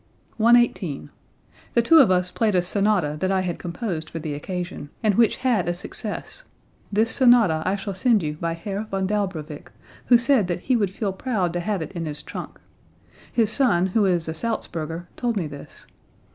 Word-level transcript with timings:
118. 0.37 1.11
"The 1.75 1.81
two 1.83 1.99
of 1.99 2.09
us 2.09 2.31
played 2.31 2.55
a 2.55 2.63
sonata 2.63 3.17
that 3.19 3.31
I 3.31 3.41
had 3.41 3.59
composed 3.59 4.09
for 4.09 4.17
the 4.17 4.33
occasion, 4.33 4.89
and 5.03 5.13
which 5.13 5.35
had 5.45 5.67
a 5.69 5.75
success. 5.75 6.43
This 6.91 7.11
sonata 7.11 7.61
I 7.67 7.75
shall 7.75 7.93
send 7.93 8.23
you 8.23 8.33
by 8.33 8.53
Herr 8.53 8.87
von 8.89 9.05
Daubrawaick, 9.05 9.71
who 10.07 10.17
said 10.17 10.47
that 10.47 10.61
he 10.61 10.75
would 10.75 10.89
feel 10.89 11.13
proud 11.13 11.53
to 11.53 11.59
have 11.59 11.83
it 11.83 11.91
in 11.91 12.07
his 12.07 12.23
trunk; 12.23 12.59
his 13.31 13.51
son, 13.51 13.85
who 13.93 14.05
is 14.07 14.27
a 14.27 14.33
Salzburger, 14.33 15.05
told 15.17 15.37
me 15.37 15.45
this. 15.45 15.85